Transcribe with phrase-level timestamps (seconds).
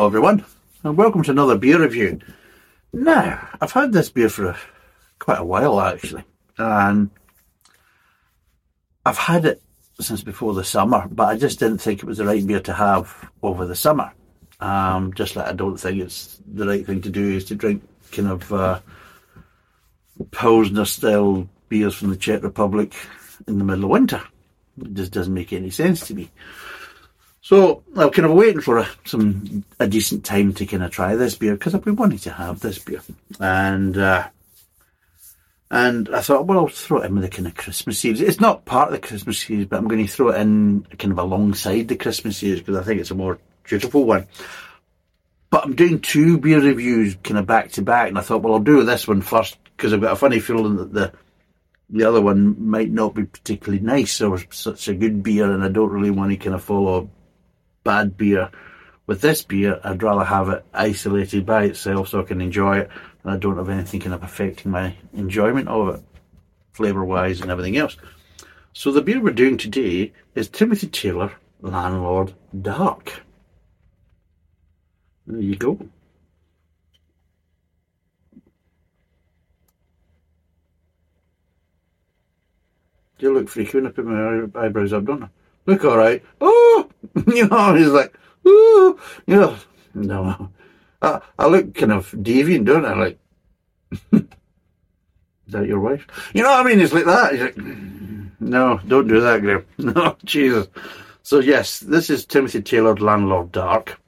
[0.00, 0.46] Hello, everyone,
[0.82, 2.20] and welcome to another beer review.
[2.90, 4.58] Now, I've had this beer for a,
[5.18, 6.24] quite a while actually,
[6.56, 7.10] and
[9.04, 9.60] I've had it
[10.00, 12.72] since before the summer, but I just didn't think it was the right beer to
[12.72, 14.10] have over the summer.
[14.58, 17.86] Um, just like I don't think it's the right thing to do is to drink
[18.10, 18.80] kind of uh,
[20.30, 22.94] Pilsner style beers from the Czech Republic
[23.46, 24.22] in the middle of winter.
[24.80, 26.30] It just doesn't make any sense to me.
[27.42, 31.16] So I'm kind of waiting for a, some a decent time to kind of try
[31.16, 33.00] this beer because I've been wanting to have this beer,
[33.40, 34.28] and uh,
[35.70, 38.20] and I thought, well, I'll throw it in with the kind of Christmas series.
[38.20, 41.12] It's not part of the Christmas series, but I'm going to throw it in kind
[41.12, 44.26] of alongside the Christmas series because I think it's a more dutiful one.
[45.48, 48.54] But I'm doing two beer reviews kind of back to back, and I thought, well,
[48.54, 51.12] I'll do this one first because I've got a funny feeling that the
[51.88, 55.68] the other one might not be particularly nice or such a good beer, and I
[55.68, 57.08] don't really want to kind of follow
[57.84, 58.50] bad beer.
[59.06, 62.90] With this beer, I'd rather have it isolated by itself so I can enjoy it,
[63.22, 66.02] and I don't have anything kind of affecting my enjoyment of it,
[66.72, 67.96] flavour wise and everything else.
[68.72, 73.24] So the beer we're doing today is Timothy Taylor Landlord Dark.
[75.26, 75.78] There you go.
[83.18, 85.28] You look freaky when I put my eyebrows up, don't I?
[85.66, 86.24] Look alright.
[86.40, 86.89] Oh!
[87.34, 88.16] you know, he's like,
[88.46, 88.98] ooh!
[89.26, 89.56] You know,
[89.94, 90.50] no.
[91.02, 92.94] I, I look kind of deviant, don't I?
[92.94, 93.18] Like,
[94.12, 94.22] is
[95.48, 96.06] that your wife?
[96.34, 96.80] You know what I mean?
[96.80, 97.32] It's like that.
[97.32, 97.56] He's like,
[98.40, 99.64] no, don't do that, Graham.
[99.78, 100.68] No, Jesus.
[101.22, 104.00] So, yes, this is Timothy Taylor Landlord Dark.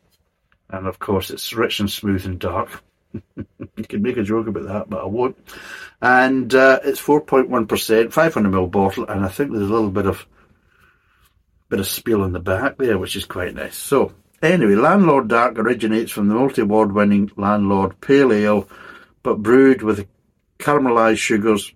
[0.70, 2.82] And of course, it's rich and smooth and dark.
[3.12, 5.36] you could make a joke about that, but I won't.
[6.00, 10.26] And uh, it's 4.1%, 500ml bottle, and I think there's a little bit of
[11.72, 13.78] bit of spiel on the back there, which is quite nice.
[13.78, 14.12] So,
[14.42, 18.68] anyway, Landlord Dark originates from the multi-award winning Landlord Pale Ale,
[19.22, 20.06] but brewed with
[20.58, 21.72] caramelized sugars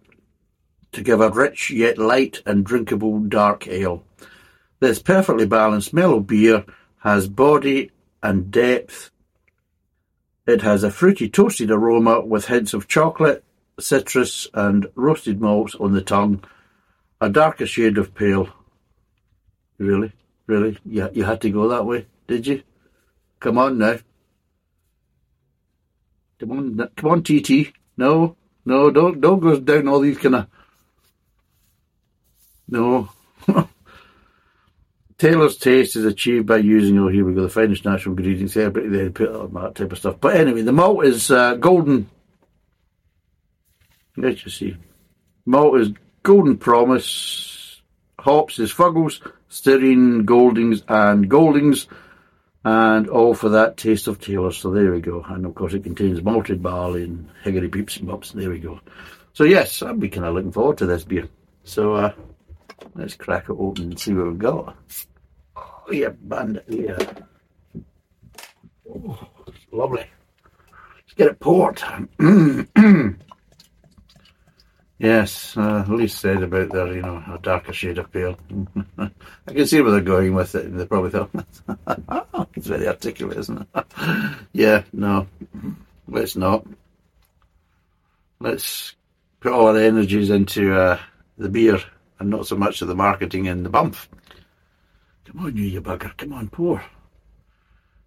[0.93, 4.05] to give a rich yet light and drinkable dark ale.
[4.81, 6.67] This perfectly balanced mellow beer
[6.99, 7.91] has body
[8.23, 9.11] and depth.
[10.47, 13.43] It has a fruity toasted aroma with hints of chocolate,
[13.81, 16.45] citrus and roasted malts on the tongue,
[17.19, 18.51] a darker shade of pale.
[19.79, 20.13] Really?
[20.47, 20.79] Really?
[20.85, 22.63] You, you had to go that way, did you?
[23.41, 23.97] Come on now.
[26.39, 27.73] Come on, come on, TT.
[27.97, 30.47] No, no, don't, don't go down all these kind of.
[32.69, 33.09] No.
[35.19, 38.71] Taylor's taste is achieved by using, oh, here we go, the finest natural ingredients there,
[38.71, 40.17] but they put on that type of stuff.
[40.21, 42.11] But anyway, the malt is uh, golden.
[44.17, 44.77] Let's just see.
[45.47, 45.91] Malt is
[46.23, 47.81] golden promise.
[48.19, 51.87] Hops is Fuggles, Styrian, Goldings, and Goldings.
[52.65, 54.51] And all for that taste of Taylor.
[54.51, 55.23] So there we go.
[55.23, 58.33] And of course, it contains malted barley and hickory peeps and bops.
[58.33, 58.81] There we go.
[59.34, 61.29] So yes, I'll be kind of looking forward to this beer.
[61.62, 62.12] So uh,
[62.95, 64.77] let's crack it open and see what we've got.
[65.57, 66.65] Oh, yeah, bandit.
[66.69, 66.99] Yeah.
[68.91, 69.28] Oh,
[69.71, 70.07] lovely.
[70.97, 71.81] Let's get it poured.
[74.99, 78.39] yes, uh, least said about their, you know, a darker shade of pale.
[78.99, 80.77] I can see where they're going with it.
[80.77, 81.31] They probably thought,
[82.55, 83.84] it's very articulate, isn't it?
[84.53, 85.27] yeah, no,
[86.09, 86.67] let's not.
[88.41, 88.95] Let's
[89.41, 90.99] put all our energies into uh,
[91.39, 91.81] the beer
[92.19, 93.97] and not so much of the marketing and the bump.
[95.27, 96.17] Come on, you, you bugger.
[96.17, 96.83] Come on, pour.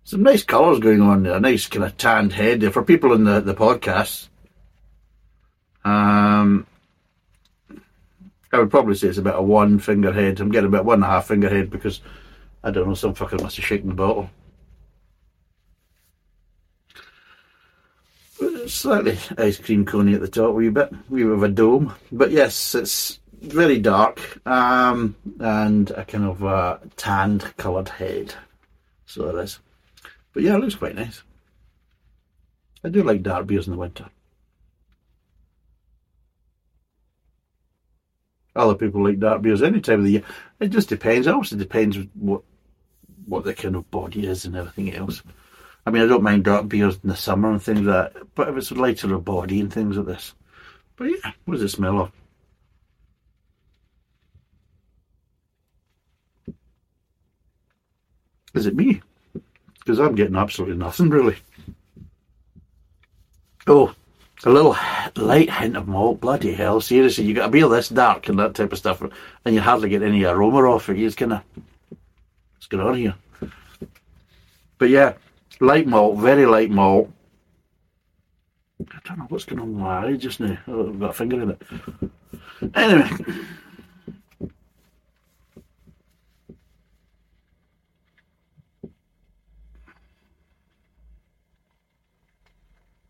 [0.04, 1.36] Some nice colours going on there.
[1.36, 4.28] A nice kind of tanned head there for people in the, the podcast.
[5.84, 6.66] Um,
[8.52, 10.40] I would probably say it's about a one finger head.
[10.40, 12.02] I'm getting about one and a half finger head because
[12.64, 14.30] I don't know, some fucker must have shaken the bottle.
[18.68, 21.94] Slightly ice cream coney at the top, wee bit, wee bit of a dome.
[22.12, 28.34] But yes, it's very dark um, and a kind of uh, tanned coloured head.
[29.06, 29.60] So it is.
[30.34, 31.24] But yeah, it looks quite nice.
[32.84, 34.06] I do like dark beers in the winter.
[38.56, 40.24] Other people like dark beers any time of the year.
[40.60, 41.28] It just depends.
[41.28, 42.42] It also depends what
[43.26, 45.22] what the kind of body is and everything else.
[45.86, 48.50] I mean, I don't mind dark beers in the summer and things like that, but
[48.50, 50.34] if it's lighter of body and things like this.
[50.96, 52.12] But yeah, what does it smell of?
[58.54, 59.02] Is it me?
[59.80, 61.38] Because I'm getting absolutely nothing, really.
[63.68, 63.94] Oh,
[64.46, 64.74] a little
[65.16, 66.22] light hint of malt.
[66.22, 69.56] Bloody hell, seriously, you got a beer this dark and that type of stuff, and
[69.56, 70.98] you hardly get any aroma off it.
[70.98, 71.42] Just kind of,
[72.56, 73.16] let's get on here.
[74.78, 75.14] But yeah,
[75.60, 77.12] light malt, very light malt.
[78.80, 80.58] I don't know what's going on with my eye just now.
[80.68, 81.62] Oh, I've got a finger in it.
[82.76, 83.10] Anyway.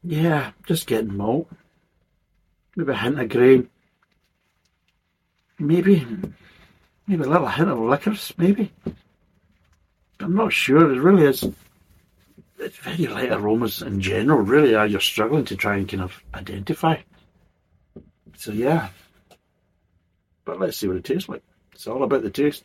[0.02, 1.48] Yeah, just getting malt.
[2.80, 3.70] Maybe a hint of grain.
[5.60, 6.08] Maybe,
[7.08, 8.72] maybe a little hint of liquors, maybe.
[10.22, 10.90] I'm not sure.
[10.90, 11.44] It really is.
[12.58, 16.24] It's very light aromas in general, really, are you're struggling to try and kind of
[16.34, 17.02] identify.
[18.38, 18.88] So, yeah.
[20.46, 21.44] But let's see what it tastes like.
[21.74, 22.64] It's all about the taste.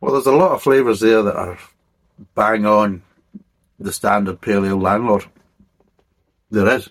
[0.00, 1.58] Well, there's a lot of flavours there that are
[2.34, 3.02] bang on
[3.78, 5.24] the standard pale ale landlord.
[6.50, 6.90] There is.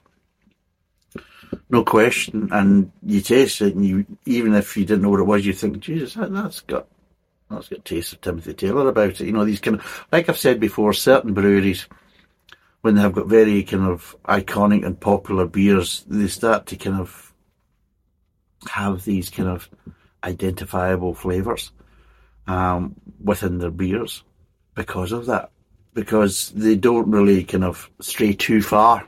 [1.70, 2.50] No question.
[2.52, 5.54] And you taste it and you even if you didn't know what it was, you
[5.54, 6.88] think, Jesus, that, has got
[7.50, 9.26] that's got taste of Timothy Taylor about it.
[9.26, 11.88] You know, these kind of like I've said before, certain breweries
[12.86, 17.00] when they have got very kind of iconic and popular beers, they start to kind
[17.00, 17.34] of
[18.70, 19.68] have these kind of
[20.24, 21.72] identifiable flavours
[22.48, 24.24] um, within their beers
[24.76, 25.52] because of that.
[25.94, 29.08] Because they don't really kind of stray too far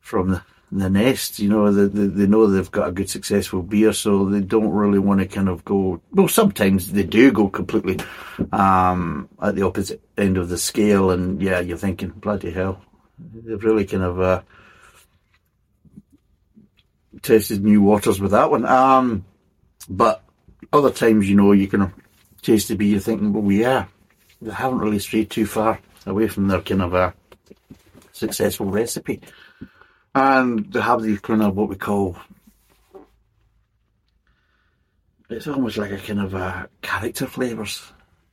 [0.00, 1.38] from the, the nest.
[1.38, 4.70] You know, they, they, they know they've got a good successful beer, so they don't
[4.70, 6.00] really want to kind of go.
[6.10, 8.00] Well, sometimes they do go completely
[8.52, 12.82] um, at the opposite end of the scale, and yeah, you're thinking, bloody hell,
[13.18, 14.42] they've really kind of uh,
[17.22, 18.66] tested new waters with that one.
[18.66, 19.24] Um,
[19.88, 20.24] but
[20.72, 21.92] other times, you know, you can
[22.42, 23.86] taste the beer you're thinking, well, yeah,
[24.40, 27.14] they haven't really strayed too far away from their kind of a
[28.12, 29.20] successful recipe.
[30.14, 32.16] And they have these kind of what we call,
[35.30, 37.82] it's almost like a kind of a character flavours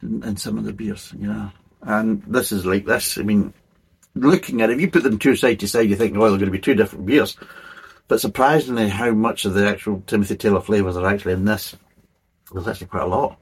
[0.02, 1.52] in, in some of the beers, you know.
[1.82, 3.18] And this is like this.
[3.18, 3.54] I mean,
[4.14, 6.38] looking at it, if you put them two side to side, you think, oh, they're
[6.38, 7.38] going to be two different beers.
[8.08, 11.76] But surprisingly, how much of the actual Timothy Taylor flavours are actually in this.
[12.52, 13.38] There's actually quite a lot.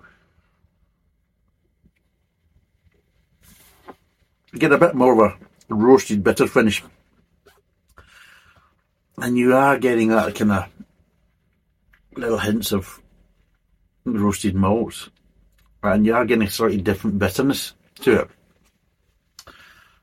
[4.53, 6.83] Get a bit more of a roasted bitter finish.
[9.17, 10.65] And you are getting that kind of
[12.15, 13.01] little hints of
[14.05, 15.09] roasted malts.
[15.83, 18.29] And you are getting a slightly different bitterness to it.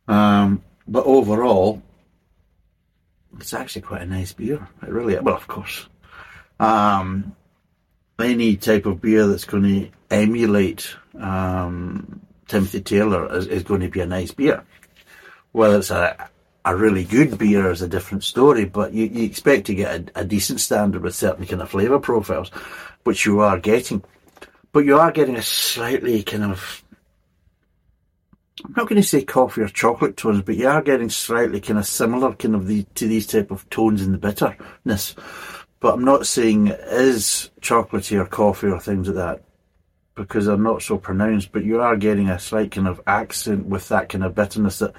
[0.08, 1.82] Um, but overall,
[3.38, 4.68] it's actually quite a nice beer.
[4.82, 5.86] It really, well, of course.
[6.60, 7.34] Um,
[8.18, 13.88] any type of beer that's going to emulate um, Timothy Taylor is, is, going to
[13.88, 14.64] be a nice beer.
[15.52, 16.28] Whether it's a,
[16.64, 20.20] a really good beer is a different story, but you, you expect to get a,
[20.20, 22.48] a, decent standard with certain kind of flavour profiles,
[23.04, 24.02] which you are getting.
[24.72, 26.84] But you are getting a slightly kind of,
[28.64, 31.78] I'm not going to say coffee or chocolate tones, but you are getting slightly kind
[31.78, 35.14] of similar kind of the, to these type of tones in the bitterness
[35.80, 39.44] but I'm not saying it is chocolatey or coffee or things like that
[40.14, 43.88] because they're not so pronounced, but you are getting a slight kind of accent with
[43.88, 44.94] that kind of bitterness that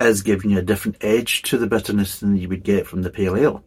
[0.00, 3.10] is giving you a different edge to the bitterness than you would get from the
[3.10, 3.62] pale ale.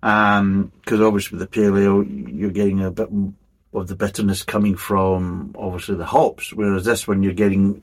[0.00, 3.08] Because um, obviously with the pale ale, you're getting a bit
[3.72, 7.82] of the bitterness coming from obviously the hops, whereas this one you're getting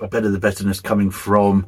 [0.00, 1.66] a bit of the bitterness coming from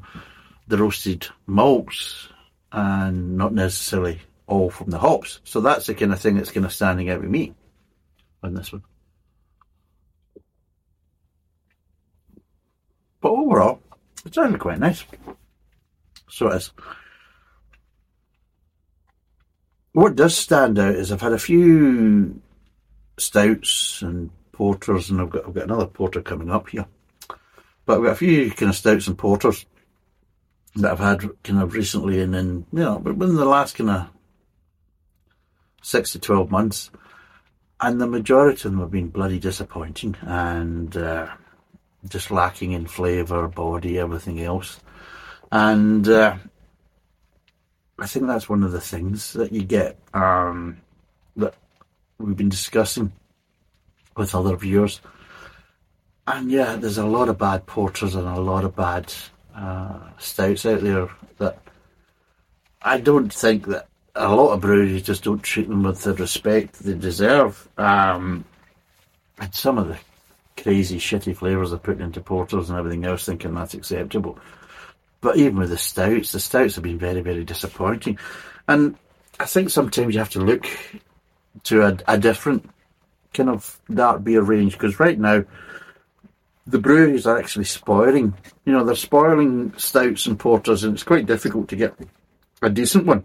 [0.69, 2.29] the roasted malts
[2.71, 4.21] and not necessarily
[4.51, 5.41] all from the hops.
[5.45, 7.55] So that's the kind of thing that's kind of standing out with me
[8.43, 8.83] on this one.
[13.21, 13.81] But overall,
[14.25, 15.05] it's actually quite nice.
[16.29, 16.73] So it is.
[19.93, 22.41] What does stand out is I've had a few
[23.19, 26.87] stouts and porters, and I've got I've got another porter coming up here.
[27.87, 29.67] But I've got a few kind of stouts and porters
[30.77, 33.91] that I've had kind of recently, and then you know, but within the last kind
[33.91, 34.11] of
[35.83, 36.91] six to 12 months.
[37.81, 41.29] And the majority of them have been bloody disappointing and uh,
[42.09, 44.81] just lacking in flavour, body, everything else.
[45.51, 46.37] And uh,
[47.99, 50.79] I think that's one of the things that you get um,
[51.37, 51.55] that
[52.19, 53.13] we've been discussing
[54.17, 55.01] with other viewers.
[56.27, 59.13] And yeah, there's a lot of bad porters and a lot of bad
[59.55, 61.09] uh, stouts out there
[61.39, 61.59] that
[62.83, 63.89] I don't think that
[64.21, 67.69] a lot of breweries just don't treat them with the respect they deserve.
[67.79, 68.45] Um,
[69.39, 69.99] and some of the
[70.63, 74.39] crazy, shitty flavours they're putting into porters and everything else, thinking that's acceptable.
[75.23, 78.19] But even with the stouts, the stouts have been very, very disappointing.
[78.69, 78.97] And
[79.39, 80.67] I think sometimes you have to look
[81.65, 82.69] to a, a different
[83.33, 85.45] kind of dark beer range because right now
[86.67, 88.35] the breweries are actually spoiling.
[88.67, 91.95] You know, they're spoiling stouts and porters, and it's quite difficult to get
[92.61, 93.25] a decent one.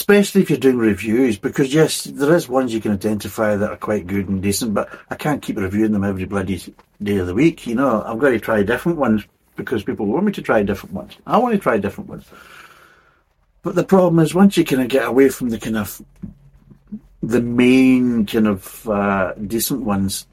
[0.00, 3.76] Especially if you're doing reviews, because yes, there is ones you can identify that are
[3.76, 6.58] quite good and decent, but I can't keep reviewing them every bloody
[7.02, 7.66] day of the week.
[7.66, 9.26] You know, I'm going to try different ones
[9.56, 11.18] because people want me to try different ones.
[11.26, 12.24] I want to try different ones.
[13.60, 16.00] But the problem is, once you kind of get away from the kind of
[17.22, 20.26] the main kind of uh, decent ones,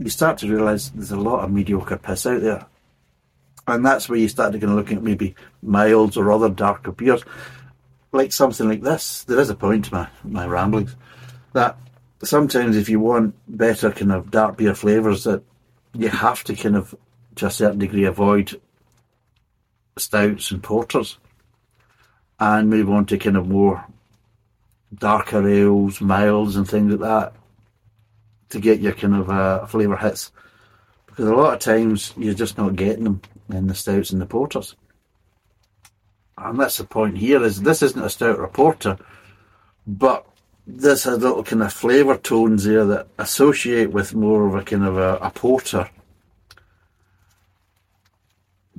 [0.00, 2.66] you start to realise there's a lot of mediocre piss out there.
[3.68, 6.90] And that's where you start to kind of looking at maybe milds or other darker
[6.90, 7.22] beers.
[8.12, 9.24] Like something like this.
[9.24, 10.96] There is a point to my, my ramblings.
[11.52, 11.78] That
[12.22, 15.42] sometimes if you want better kind of dark beer flavours that
[15.94, 16.94] you have to kind of
[17.36, 18.60] to a certain degree avoid
[19.96, 21.18] stouts and porters
[22.38, 23.84] and move on to kind of more
[24.94, 27.32] darker ales, milds and things like that
[28.50, 30.32] to get your kind of uh, flavour hits.
[31.06, 34.26] Because a lot of times you're just not getting them in the stouts and the
[34.26, 34.74] porters.
[36.42, 38.96] And that's the point here is this isn't a stout or a porter,
[39.86, 40.26] but
[40.66, 44.84] this has little kind of flavour tones there that associate with more of a kind
[44.84, 45.90] of a, a porter.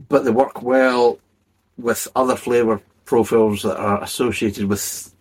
[0.10, 1.20] But they work well
[1.78, 5.14] with other flavour profiles that are associated with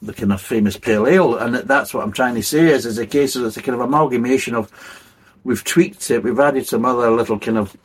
[0.00, 2.98] the kind of famous pale ale, and that's what I'm trying to say is, is
[2.98, 4.70] a case of it's a kind of amalgamation of
[5.44, 7.76] we've tweaked it, we've added some other little kind of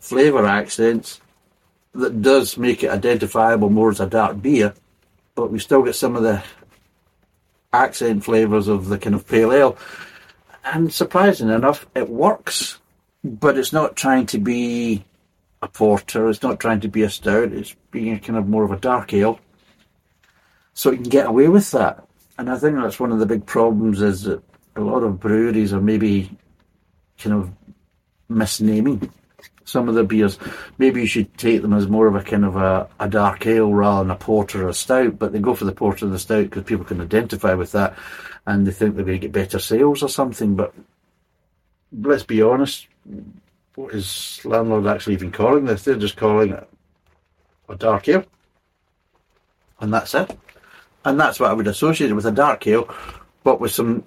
[0.00, 1.20] flavour accents
[1.98, 4.74] that does make it identifiable more as a dark beer,
[5.34, 6.42] but we still get some of the
[7.72, 9.76] accent flavours of the kind of pale ale.
[10.64, 12.78] And surprising enough, it works,
[13.22, 15.04] but it's not trying to be
[15.62, 18.72] a porter, it's not trying to be a stout, it's being kind of more of
[18.72, 19.40] a dark ale
[20.76, 22.06] so you can get away with that.
[22.38, 24.42] And I think that's one of the big problems is that
[24.76, 26.30] a lot of breweries are maybe
[27.18, 27.50] kind of
[28.30, 29.10] misnaming
[29.66, 30.38] some of the beers.
[30.78, 33.72] Maybe you should take them as more of a kind of a, a dark ale
[33.72, 36.18] rather than a porter or a stout, but they go for the porter or the
[36.18, 37.94] stout because people can identify with that
[38.46, 40.56] and they think they're going to get better sales or something.
[40.56, 40.72] But
[41.92, 42.86] let's be honest,
[43.74, 45.84] what is landlord actually even calling this?
[45.84, 46.68] They're just calling it
[47.68, 48.24] a dark ale.
[49.78, 50.34] And that's it
[51.06, 52.92] and that's what I would associate it with a dark ale,
[53.44, 54.02] but with some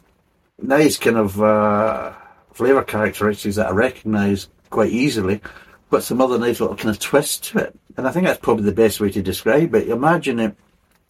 [0.61, 2.11] nice kind of uh,
[2.51, 5.41] flavour characteristics that I recognise quite easily,
[5.89, 7.79] but some other nice little kind of twist to it.
[7.97, 9.89] And I think that's probably the best way to describe it.
[9.89, 10.55] Imagine it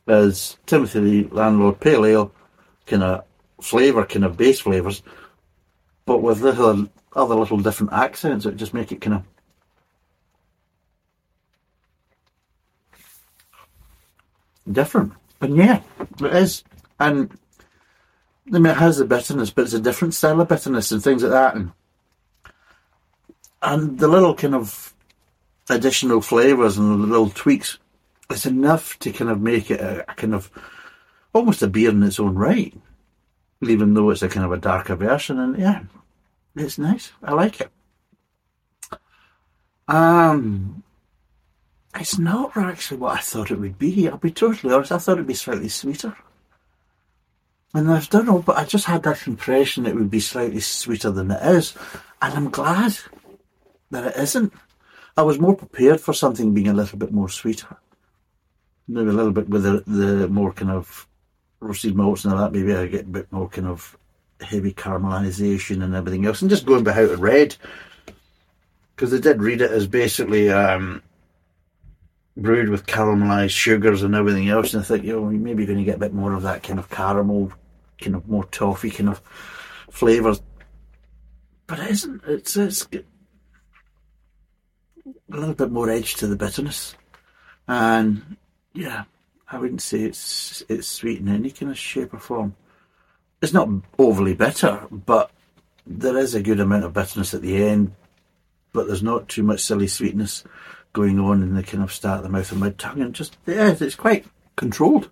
[0.07, 2.31] as Timothy the Landlord Pale Ale,
[2.85, 3.23] kind of
[3.61, 5.03] flavour, kind of base flavours,
[6.05, 9.23] but with little other little different accents that just make it kind of
[14.73, 15.13] different.
[15.41, 15.81] And yeah,
[16.21, 16.63] it is.
[16.99, 17.31] And
[18.53, 21.23] I mean, it has the bitterness, but it's a different style of bitterness and things
[21.23, 21.55] like that.
[21.55, 21.71] And,
[23.61, 24.93] and the little kind of
[25.69, 27.77] additional flavours and the little tweaks
[28.31, 30.51] is enough to kind of make it a, a, kind of
[31.33, 32.73] almost a beer in its own right,
[33.61, 35.39] even though it's a kind of a darker version.
[35.39, 35.83] And yeah,
[36.55, 37.11] it's nice.
[37.23, 37.69] I like it.
[39.87, 40.83] Um,
[41.95, 44.07] it's not actually what I thought it would be.
[44.07, 44.91] I'll be totally honest.
[44.91, 46.15] I thought it'd be slightly sweeter.
[47.73, 51.11] And I don't know, but I just had that impression it would be slightly sweeter
[51.11, 51.75] than it is.
[52.21, 52.97] And I'm glad
[53.91, 54.53] that it isn't.
[55.17, 57.77] I was more prepared for something being a little bit more sweeter.
[58.87, 61.07] Maybe a little bit with the, the more kind of
[61.59, 62.53] roasted malts and all that.
[62.53, 63.97] Maybe I get a bit more kind of
[64.41, 66.41] heavy caramelization and everything else.
[66.41, 67.55] And just going by how it read.
[68.95, 71.03] Because they did read it as basically um,
[72.37, 74.73] brewed with caramelized sugars and everything else.
[74.73, 76.63] And I think, you know, maybe you're going to get a bit more of that
[76.63, 77.51] kind of caramel,
[77.99, 79.21] kind of more toffee kind of
[79.89, 80.41] flavours.
[81.67, 82.23] But it isn't.
[82.25, 82.87] It's, it's
[85.31, 86.95] a little bit more edge to the bitterness.
[87.67, 88.37] And
[88.73, 89.03] yeah,
[89.47, 92.55] I wouldn't say it's it's sweet in any kind of shape or form.
[93.41, 95.31] It's not overly bitter, but
[95.87, 97.93] there is a good amount of bitterness at the end,
[98.73, 100.43] but there's not too much silly sweetness
[100.93, 103.37] going on in the kind of start of the mouth and mid tongue, and just
[103.45, 105.09] yeah, it's quite controlled.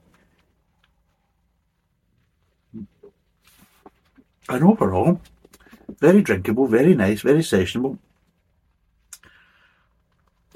[4.50, 5.22] And overall,
[6.00, 7.98] very drinkable, very nice, very sessionable.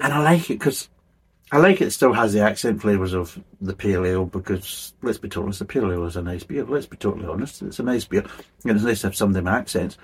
[0.02, 0.90] And I like it because
[1.50, 5.28] I like it still has the accent flavours of the pale ale because, let's be
[5.28, 6.64] totally honest, the pale ale is a nice beer.
[6.64, 8.24] Let's be totally honest, it's a nice beer.
[8.64, 9.96] And it's nice to have some of them accents.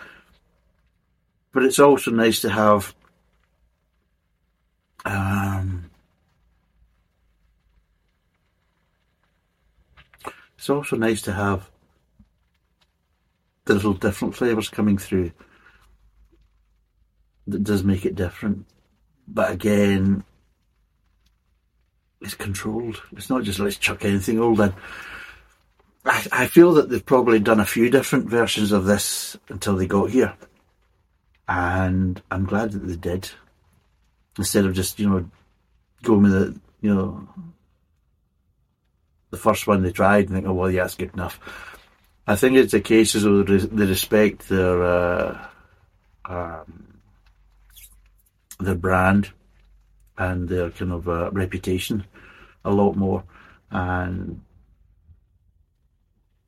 [1.53, 2.95] But it's also nice to have
[5.05, 5.91] Um,
[10.57, 11.71] it's also nice to have
[13.65, 15.33] the little different flavours coming through.
[17.47, 18.67] That does make it different,
[19.29, 20.25] but again,
[22.21, 23.03] it's controlled.
[23.13, 24.75] It's not just let's chuck anything old in.
[26.05, 29.87] I, I feel that they've probably done a few different versions of this until they
[29.87, 30.35] got here.
[31.47, 33.31] And I'm glad that they did.
[34.37, 35.31] Instead of just, you know,
[36.03, 37.29] going with the, you know,
[39.31, 41.41] the first one they tried and think, oh, well, yeah, that's good enough.
[42.27, 45.47] I think it's a case of they respect their, uh,
[46.25, 46.88] um,
[48.59, 49.31] their brand
[50.17, 52.05] and their kind of uh, reputation
[52.65, 53.25] a lot more.
[53.71, 54.41] And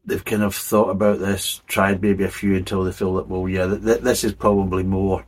[0.05, 3.49] they've kind of thought about this, tried maybe a few until they feel that, well,
[3.49, 5.25] yeah, th- th- this is probably more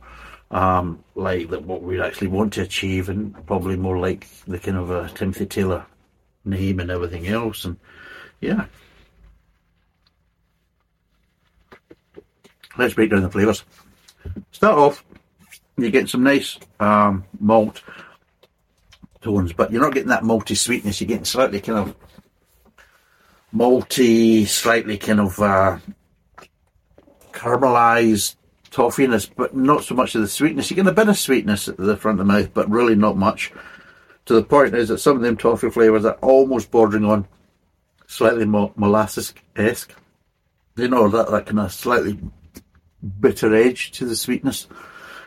[0.51, 4.77] um, like that what we actually want to achieve, and probably more like the kind
[4.77, 5.85] of uh, Timothy Taylor
[6.45, 7.65] name and everything else.
[7.65, 7.77] And
[8.39, 8.65] yeah,
[12.77, 13.63] let's break down the flavours.
[14.51, 15.03] Start off,
[15.77, 17.81] you get some nice um, malt
[19.21, 21.01] tones, but you're not getting that malty sweetness.
[21.01, 21.95] You're getting slightly kind of
[23.55, 25.77] malty, slightly kind of uh,
[27.31, 28.35] caramelized
[28.71, 30.69] toffiness, but not so much of the sweetness.
[30.69, 33.17] You get a bit of sweetness at the front of the mouth, but really not
[33.17, 33.51] much.
[34.25, 37.27] To the point is that some of them toffee flavours are almost bordering on
[38.07, 39.93] slightly mo- molasses-esque.
[40.75, 42.17] You know, that, that kind of slightly
[43.19, 44.67] bitter edge to the sweetness.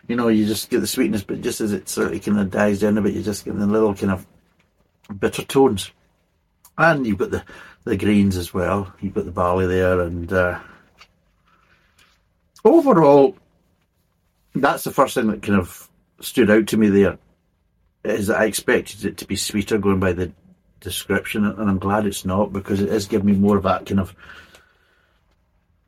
[0.09, 2.81] You know, you just get the sweetness, but just as it slightly kind of dies
[2.81, 4.27] down a bit, you just get the little kind of
[5.19, 5.91] bitter tones.
[6.79, 7.43] And you've got the,
[7.85, 8.93] the greens as well.
[9.01, 10.61] You've got the barley there, and uh,
[12.65, 13.37] overall,
[14.55, 15.89] that's the first thing that kind of
[16.21, 17.19] stood out to me there.
[18.05, 20.33] Is that I expected it to be sweeter going by the
[20.81, 24.01] description, and I'm glad it's not because it is giving me more of that kind
[24.01, 24.15] of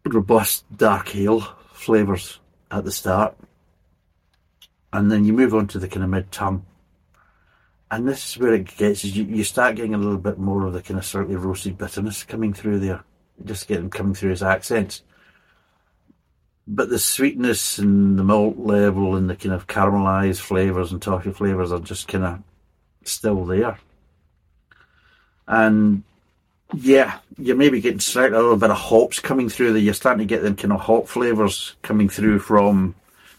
[0.04, 1.40] robust dark ale
[1.72, 3.36] flavours at the start.
[4.92, 6.64] And then you move on to the kind of mid tongue
[7.90, 10.72] and this is where it gets you, you start getting a little bit more of
[10.72, 13.02] the kind of slightly roasted bitterness coming through there
[13.44, 15.02] just getting coming through as accents.
[16.66, 21.30] But the sweetness and the malt level and the kind of caramelized flavors and toffee
[21.30, 22.42] flavors are just kind of
[23.04, 23.78] still there.
[25.46, 26.02] And
[26.74, 29.80] yeah you're maybe getting slightly a little bit of hops coming through there.
[29.80, 32.94] You're starting to get them kind of hop flavors coming through from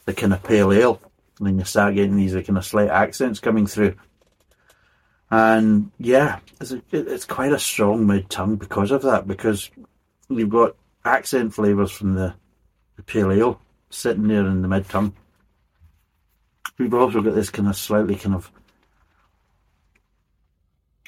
[0.06, 1.00] the kind of pale ale
[1.40, 3.96] and then you start getting these uh, kind of slight accents coming through
[5.32, 9.70] and yeah, it's, a, it's quite a strong mid tongue because of that, because
[10.28, 10.76] you've got
[11.06, 12.34] accent flavours from the,
[12.96, 15.14] the pale ale sitting there in the mid tongue.
[16.78, 18.52] We've also got this kind of slightly kind of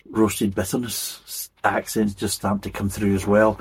[0.10, 3.60] roasted bitterness accents just starting to come through as well,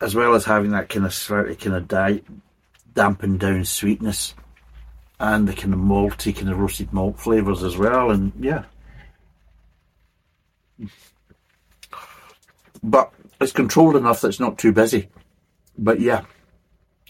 [0.00, 2.22] as well as having that kind of slightly kind of di-
[2.94, 4.34] dampened down sweetness
[5.18, 8.10] and the kind of malty kind of roasted malt flavours as well.
[8.10, 8.64] And yeah,
[12.82, 15.08] but it's controlled enough that it's not too busy.
[15.78, 16.24] But yeah,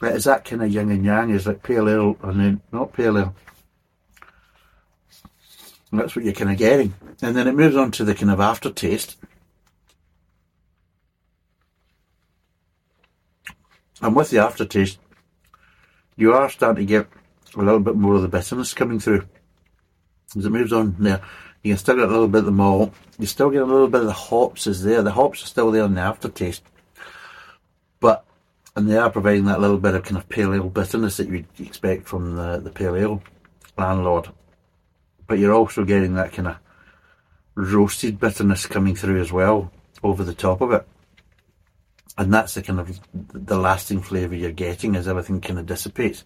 [0.03, 1.31] it's that kind of yin and yang.
[1.31, 3.35] Is like pale ale and then not pale ale.
[5.93, 8.41] That's what you're kind of getting, and then it moves on to the kind of
[8.41, 9.17] aftertaste.
[14.03, 14.99] And with the aftertaste,
[16.17, 17.07] you are starting to get
[17.63, 19.27] a little bit more of the bitterness coming through
[20.37, 21.21] as it moves on there.
[21.63, 22.93] You can still get a little bit of the malt.
[23.19, 25.03] You still get a little bit of the hops is there.
[25.03, 26.63] The hops are still there in the aftertaste.
[27.99, 28.25] But,
[28.77, 31.47] and they are providing that little bit of kind of pale ale bitterness that you'd
[31.59, 33.23] expect from the, the pale ale
[33.77, 34.29] landlord.
[35.27, 36.59] But you're also getting that kind of
[37.55, 40.87] roasted bitterness coming through as well over the top of it.
[42.19, 46.25] And that's the kind of the lasting flavour you're getting as everything kind of dissipates.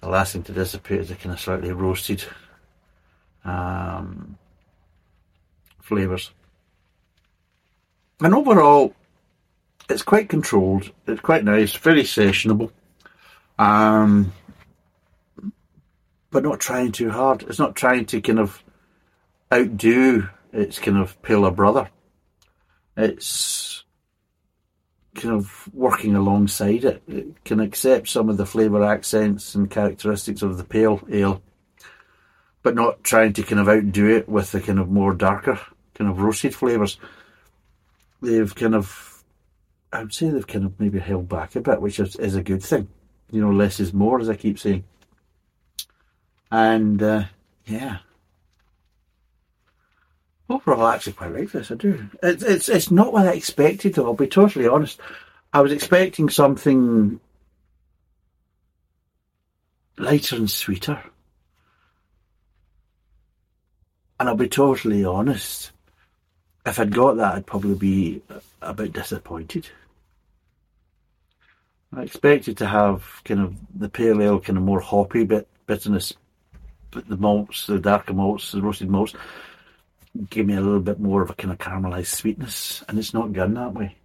[0.00, 2.24] The last thing to dissipate is the kind of slightly roasted
[3.44, 4.38] um,
[5.80, 6.30] flavours.
[8.20, 8.94] And overall,
[9.88, 10.90] it's quite controlled.
[11.06, 12.70] It's quite nice, very sessionable,
[13.58, 14.32] um,
[16.30, 17.42] but not trying too hard.
[17.42, 18.62] It's not trying to kind of
[19.52, 21.90] outdo its kind of paler brother.
[22.96, 23.84] It's
[25.14, 27.02] kind of working alongside it.
[27.08, 31.42] It can accept some of the flavour accents and characteristics of the pale ale,
[32.62, 35.60] but not trying to kind of outdo it with the kind of more darker
[36.00, 36.98] kind of roasted flavours,
[38.22, 39.22] they've kind of,
[39.92, 42.42] I would say they've kind of maybe held back a bit, which is, is a
[42.42, 42.88] good thing.
[43.30, 44.84] You know, less is more, as I keep saying.
[46.50, 47.24] And uh,
[47.66, 47.98] yeah,
[50.50, 51.70] overall, I actually quite like this.
[51.70, 52.08] I do.
[52.22, 53.94] It's it's it's not what I expected.
[53.94, 55.00] Though I'll be totally honest.
[55.52, 57.20] I was expecting something
[59.98, 61.02] lighter and sweeter,
[64.18, 65.72] and I'll be totally honest.
[66.66, 68.22] If I'd got that, I'd probably be
[68.60, 69.68] a bit disappointed.
[71.92, 76.14] I expected to have kind of the pale ale, kind of more hoppy bit bitterness,
[76.90, 79.14] but the malts, the darker malts, the roasted malts,
[80.28, 83.32] give me a little bit more of a kind of caramelized sweetness, and it's not
[83.32, 83.96] gone that way.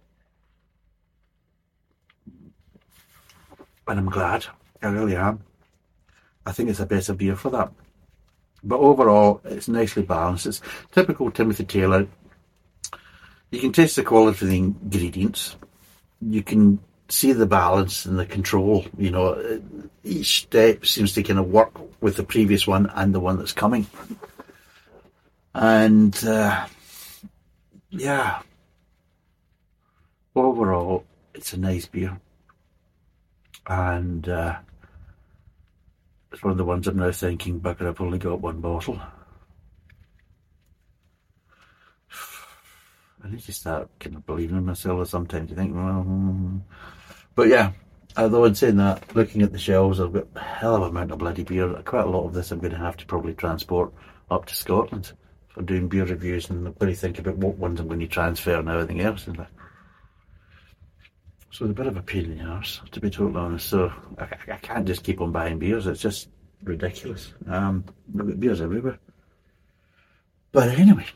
[3.88, 4.46] And I'm glad.
[4.82, 5.42] I really am.
[6.44, 7.72] I think it's a better beer for that.
[8.62, 10.46] But overall, it's nicely balanced.
[10.46, 10.60] It's
[10.92, 12.06] typical Timothy Taylor.
[13.50, 15.56] You can taste the quality of the ingredients.
[16.20, 18.84] You can see the balance and the control.
[18.98, 19.62] You know,
[20.02, 23.52] each step seems to kind of work with the previous one and the one that's
[23.52, 23.86] coming.
[25.58, 26.66] And uh,
[27.88, 28.42] yeah,
[30.34, 32.20] overall, it's a nice beer,
[33.66, 34.56] and uh,
[36.30, 39.00] it's one of the ones I'm now thinking, bugger, I've only got one bottle.
[43.24, 45.48] I need to start kind of believing in myself sometimes.
[45.48, 46.58] You think, well, hmm.
[47.34, 47.72] but yeah.
[48.14, 51.12] Although in saying that, looking at the shelves, I've got a hell of a amount
[51.12, 51.72] of bloody beer.
[51.86, 53.90] Quite a lot of this I'm going to have to probably transport
[54.30, 55.12] up to Scotland
[55.56, 58.58] for doing beer reviews and i'm really think about what ones I'm going to transfer
[58.58, 59.26] and everything else.
[59.26, 59.38] And
[61.50, 63.70] So it's a bit of a pain in the arse, to be totally honest.
[63.70, 65.86] So I, I can't just keep on buying beers.
[65.86, 66.28] It's just
[66.62, 67.32] ridiculous.
[67.48, 67.84] Um,
[68.38, 68.98] beers everywhere.
[70.52, 71.06] But anyway,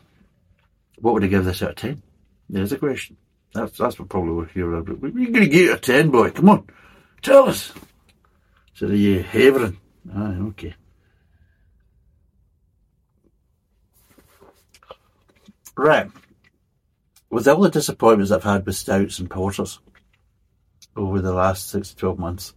[1.00, 2.02] what would I give this out of 10?
[2.48, 3.18] There's a question.
[3.52, 5.00] That's that's what probably we're here about.
[5.00, 6.30] We're going to give it a 10, boy.
[6.30, 6.66] Come on.
[7.20, 7.74] Tell us.
[8.72, 9.78] So are you havering?
[10.14, 10.74] Ah, okay.
[15.80, 16.10] Right.
[17.30, 19.78] With all the disappointments I've had with stouts and porters
[20.94, 22.52] over the last six to 12 months,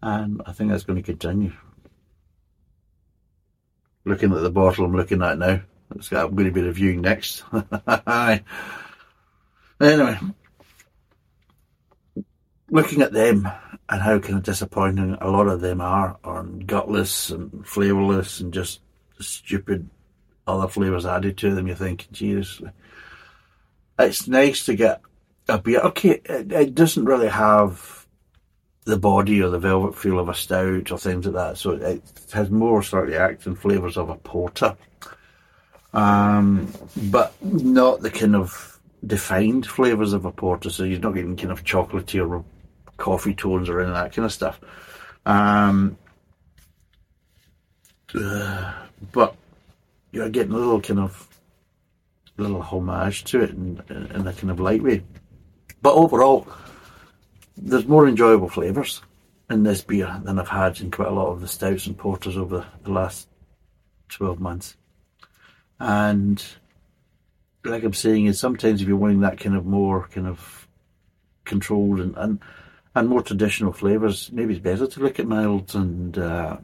[0.00, 1.52] and I think that's going to continue.
[4.06, 5.60] Looking at the bottle I'm looking at now,
[5.90, 7.44] that's I'm going to be reviewing next.
[9.78, 10.18] anyway,
[12.70, 13.46] looking at them
[13.90, 18.54] and how kind of disappointing a lot of them are, on gutless and flavourless and
[18.54, 18.80] just
[19.18, 19.90] stupid
[20.50, 22.62] other flavours added to them, you think, Jesus,
[23.98, 25.00] it's nice to get
[25.48, 25.80] a beer.
[25.80, 28.06] Okay, it, it, doesn't really have
[28.84, 32.02] the body or the velvet feel of a stout or things like that, so it
[32.32, 34.76] has more slightly acting flavours of a porter,
[35.92, 40.70] um, but not the kind of defined flavours of a porter.
[40.70, 42.44] So you're not getting kind of chocolatey or
[42.96, 44.60] coffee tones or any of that kind of stuff.
[45.26, 45.96] Um,
[48.14, 48.72] uh,
[49.12, 49.36] but
[50.12, 51.28] you're getting a little kind of
[52.36, 55.02] little homage to it in, in a kind of light way.
[55.82, 56.46] But overall,
[57.56, 59.02] there's more enjoyable flavours
[59.48, 62.36] in this beer than I've had in quite a lot of the stouts and porters
[62.36, 63.28] over the last
[64.08, 64.76] 12 months.
[65.78, 66.42] And
[67.64, 70.68] like I'm saying, is sometimes if you're wanting that kind of more kind of
[71.44, 72.40] controlled and and,
[72.94, 76.56] and more traditional flavours, maybe it's better to look at milds and uh,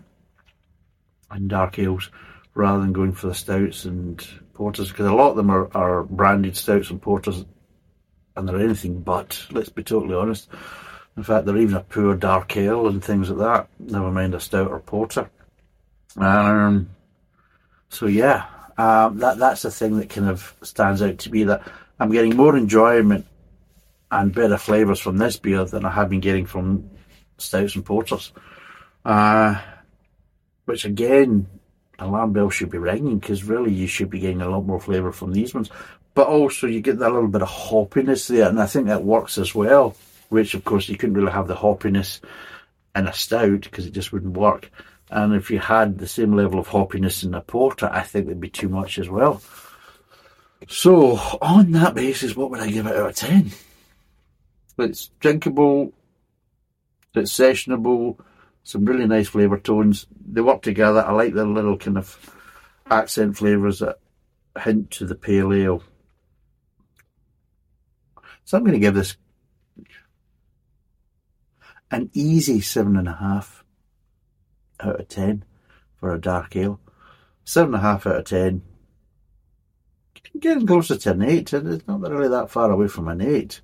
[1.30, 2.10] and dark ales
[2.56, 6.02] rather than going for the stouts and porters because a lot of them are, are
[6.04, 7.44] branded stouts and porters
[8.34, 10.48] and they're anything but, let's be totally honest.
[11.18, 14.40] In fact, they're even a poor dark ale and things like that, never mind a
[14.40, 15.30] stout or porter.
[16.16, 16.88] Um,
[17.90, 18.46] so yeah,
[18.78, 21.62] um, that that's the thing that kind of stands out to me that
[22.00, 23.26] I'm getting more enjoyment
[24.10, 26.88] and better flavours from this beer than I have been getting from
[27.36, 28.32] stouts and porters.
[29.04, 29.60] Uh,
[30.64, 31.46] which again
[31.98, 35.12] alarm bell should be ringing because really you should be getting a lot more flavour
[35.12, 35.70] from these ones.
[36.14, 39.38] But also you get that little bit of hoppiness there, and I think that works
[39.38, 39.96] as well.
[40.28, 42.20] Which of course you couldn't really have the hoppiness
[42.94, 44.70] in a stout because it just wouldn't work.
[45.10, 48.40] And if you had the same level of hoppiness in a porter, I think it'd
[48.40, 49.40] be too much as well.
[50.68, 53.52] So on that basis, what would I give it out of ten?
[54.78, 55.92] It's drinkable,
[57.14, 58.18] it's sessionable,
[58.66, 60.06] some really nice flavour tones.
[60.28, 61.04] They work together.
[61.06, 62.36] I like the little kind of
[62.90, 64.00] accent flavours that
[64.60, 65.84] hint to the pale ale.
[68.44, 69.16] So I'm going to give this
[71.92, 73.62] an easy seven and a half
[74.80, 75.44] out of ten
[76.00, 76.80] for a dark ale.
[77.44, 78.62] Seven and a half out of ten.
[80.40, 83.60] Getting closer to an eight, and it's not really that far away from an eight.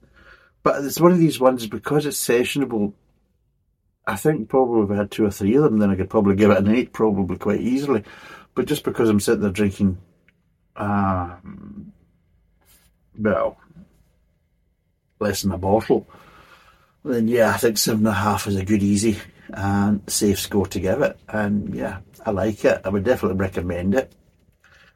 [0.62, 2.92] But it's one of these ones because it's sessionable
[4.06, 6.34] I think probably if I had two or three of them, then I could probably
[6.34, 8.02] give it an eight, probably quite easily.
[8.54, 9.98] But just because I'm sitting there drinking
[10.76, 11.92] um,
[13.18, 13.58] well,
[15.20, 16.08] less than a bottle,
[17.04, 19.18] then yeah, I think seven and a half is a good easy
[19.50, 21.18] and safe score to give it.
[21.28, 22.80] And yeah, I like it.
[22.84, 24.12] I would definitely recommend it.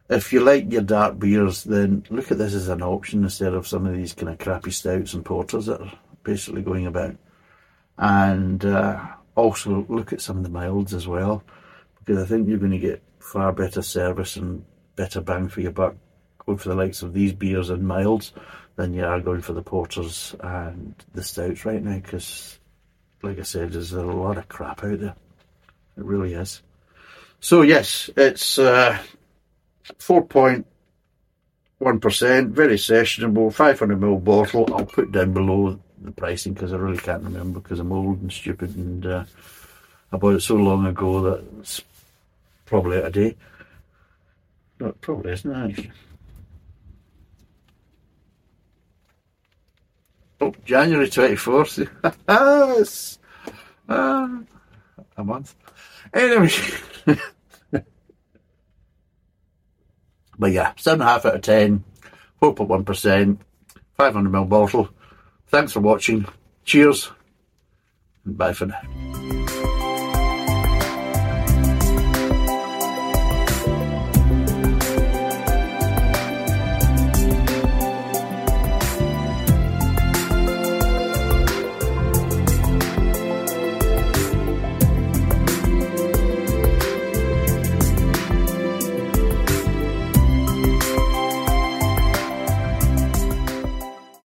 [0.09, 3.66] If you like your dark beers, then look at this as an option instead of
[3.66, 5.92] some of these kind of crappy stouts and porters that are
[6.23, 7.16] basically going about.
[7.99, 11.43] And uh, also look at some of the milds as well,
[11.99, 14.65] because I think you're going to get far better service and
[14.97, 15.95] better bang for your buck
[16.47, 18.33] going for the likes of these beers and milds
[18.77, 22.59] than you are going for the porters and the stouts right now, because
[23.23, 25.17] like I said, there's a lot of crap out there.
[25.97, 26.63] It really is.
[27.41, 28.99] So yes, it's uh,
[29.99, 34.75] 4.1%, very sessionable, 500ml bottle.
[34.75, 38.33] I'll put down below the pricing because I really can't remember because I'm old and
[38.33, 39.25] stupid and uh,
[40.12, 41.83] I bought it so long ago that it's
[42.64, 43.37] probably out of date.
[44.81, 45.90] No, it probably isn't actually.
[50.40, 51.88] Oh, January 24th.
[52.79, 53.19] yes.
[53.88, 54.29] Uh,
[55.16, 55.55] a month.
[56.12, 56.51] Anyway.
[60.38, 61.83] but yeah, 7.5 out of 10,
[62.42, 63.38] 4.1%,
[63.99, 64.90] 500ml bottle.
[65.49, 66.27] Thanks for watching.
[66.65, 67.11] Cheers.
[68.25, 69.36] And bye for now.